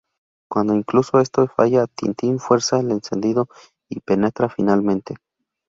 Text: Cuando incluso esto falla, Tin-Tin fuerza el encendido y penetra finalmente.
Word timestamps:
Cuando 0.49 0.73
incluso 0.73 1.19
esto 1.19 1.47
falla, 1.47 1.85
Tin-Tin 1.85 2.39
fuerza 2.39 2.79
el 2.79 2.89
encendido 2.89 3.47
y 3.87 3.99
penetra 3.99 4.49
finalmente. 4.49 5.13